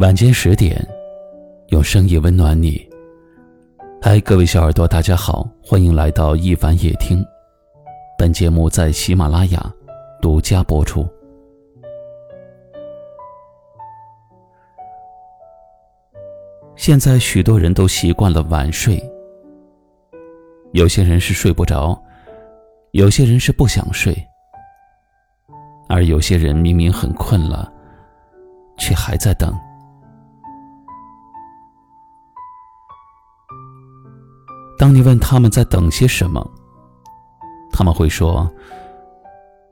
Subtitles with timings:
[0.00, 0.84] 晚间十点，
[1.68, 2.84] 用声音温暖你。
[4.02, 7.24] 嗨，各位小耳朵，大家好，欢迎来到一凡夜听。
[8.18, 9.72] 本节目在喜马拉雅
[10.20, 11.08] 独家播出。
[16.74, 19.00] 现在许多人都习惯了晚睡，
[20.72, 21.96] 有些人是睡不着，
[22.90, 24.12] 有些人是不想睡，
[25.88, 27.72] 而有些人明明很困了，
[28.76, 29.56] 却还在等。
[34.76, 36.44] 当你问他们在等些什么，
[37.72, 38.50] 他们会说：“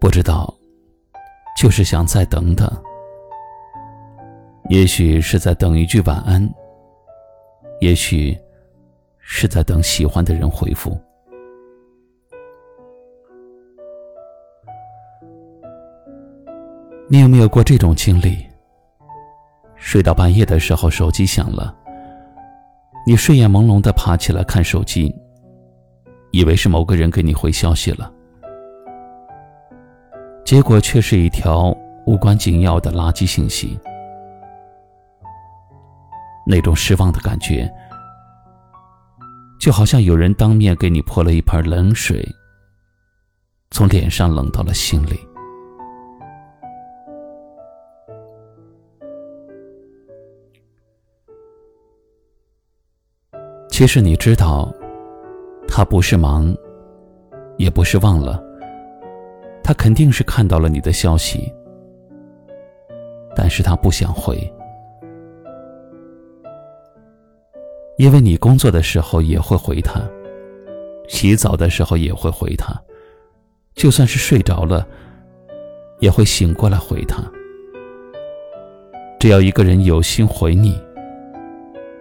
[0.00, 0.52] 不知道，
[1.60, 2.70] 就是想再等等。
[4.68, 6.48] 也许是在等一句晚安，
[7.80, 8.36] 也许
[9.18, 10.98] 是在等喜欢的人回复。”
[17.08, 18.44] 你有没有过这种经历？
[19.76, 21.72] 睡到半夜的时候，手机响了。
[23.08, 25.14] 你睡眼朦胧的爬起来看手机，
[26.32, 28.12] 以为是某个人给你回消息了，
[30.44, 31.72] 结果却是一条
[32.04, 33.78] 无关紧要的垃圾信息。
[36.44, 37.72] 那种失望的感觉，
[39.60, 42.28] 就好像有人当面给你泼了一盆冷水，
[43.70, 45.25] 从脸上冷到了心里。
[53.76, 54.72] 其实你知道，
[55.68, 56.56] 他不是忙，
[57.58, 58.42] 也不是忘了，
[59.62, 61.52] 他肯定是看到了你的消息，
[63.36, 64.50] 但是他不想回，
[67.98, 70.00] 因为你工作的时候也会回他，
[71.06, 72.74] 洗澡的时候也会回他，
[73.74, 74.88] 就算是睡着了，
[76.00, 77.22] 也会醒过来回他。
[79.20, 80.80] 只要一个人有心回你，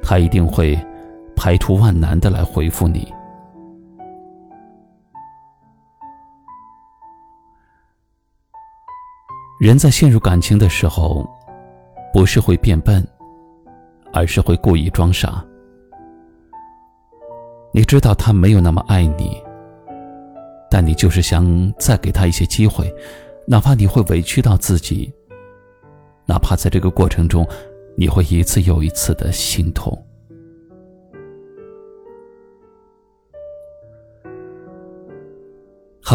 [0.02, 0.74] 他一定会。
[1.46, 3.14] 排除万难的来回复你。
[9.60, 11.24] 人在陷入感情的时候，
[12.12, 13.08] 不是会变笨，
[14.12, 15.46] 而是会故意装傻。
[17.72, 19.40] 你知道他没有那么爱你，
[20.68, 22.92] 但你就是想再给他一些机会，
[23.46, 25.14] 哪怕你会委屈到自己，
[26.26, 27.48] 哪怕在这个过程中，
[27.96, 29.96] 你会一次又一次的心痛。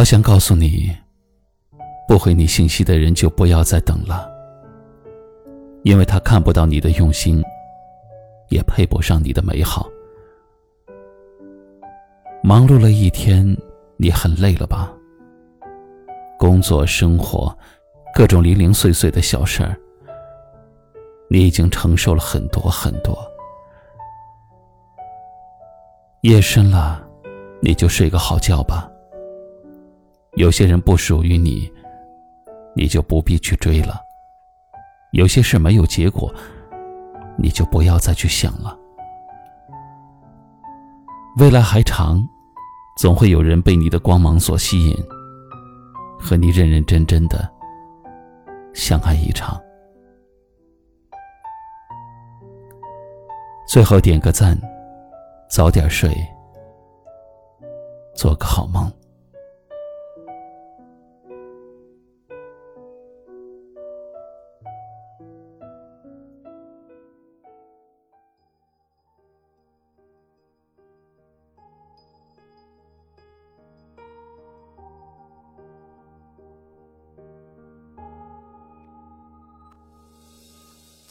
[0.00, 0.96] 好想告诉你，
[2.08, 4.26] 不回你信息的人就不要再等了，
[5.82, 7.44] 因为他看不到你的用心，
[8.48, 9.86] 也配不上你的美好。
[12.42, 13.54] 忙碌了一天，
[13.98, 14.90] 你很累了吧？
[16.38, 17.54] 工作、生活，
[18.14, 19.78] 各种零零碎碎的小事儿，
[21.28, 23.14] 你已经承受了很多很多。
[26.22, 27.06] 夜深了，
[27.60, 28.90] 你就睡个好觉吧。
[30.40, 31.70] 有些人不属于你，
[32.74, 33.96] 你就不必去追了；
[35.12, 36.34] 有些事没有结果，
[37.36, 38.74] 你就不要再去想了。
[41.36, 42.26] 未来还长，
[42.96, 44.96] 总会有人被你的光芒所吸引，
[46.18, 47.46] 和你认认真真的
[48.72, 49.60] 相爱一场。
[53.68, 54.58] 最后点个赞，
[55.50, 56.10] 早点睡，
[58.14, 58.90] 做个好梦。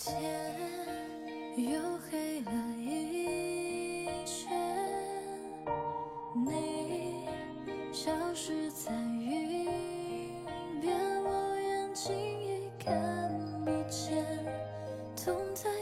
[0.01, 0.15] 天
[1.57, 1.77] 又
[2.09, 4.49] 黑了一圈
[6.33, 7.27] 你
[7.91, 9.65] 消失在云
[10.79, 13.29] 边我眼睛已看
[13.65, 14.25] 不见
[15.21, 15.78] 痛太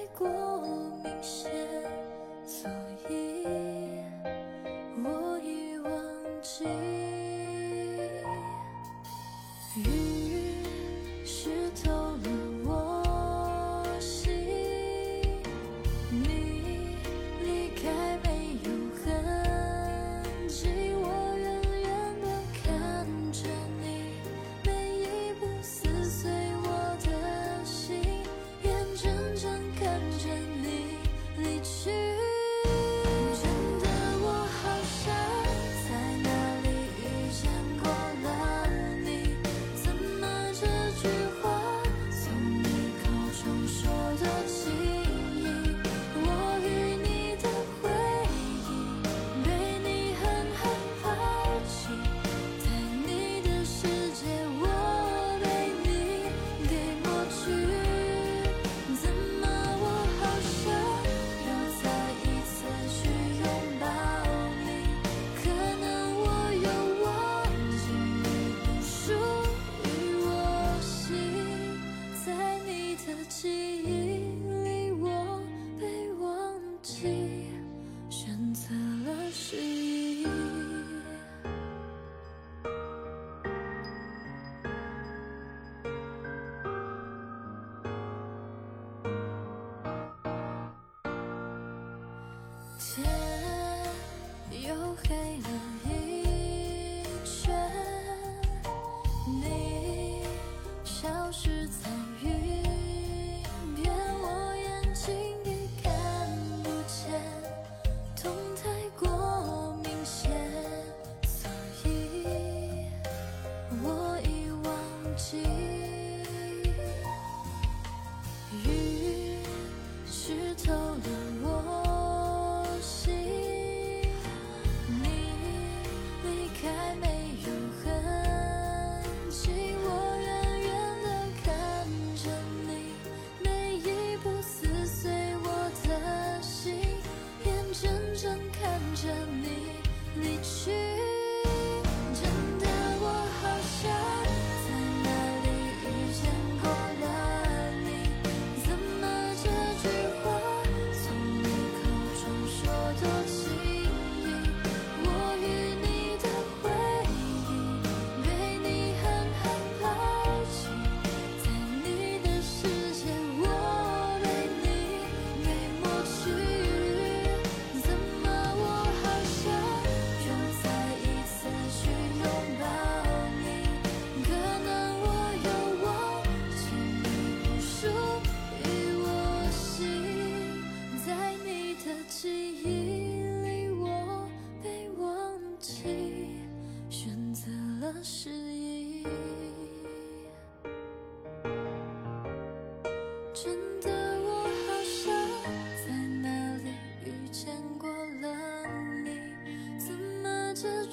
[31.64, 32.07] 去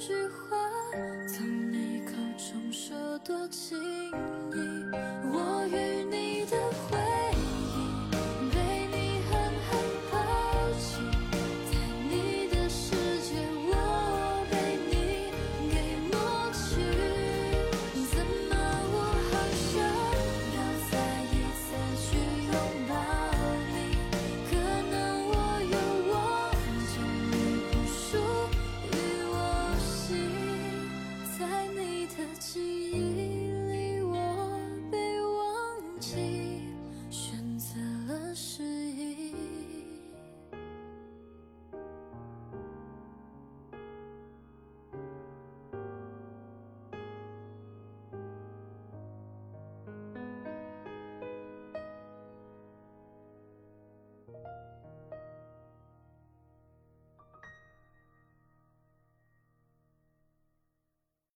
[0.05, 0.64] 句话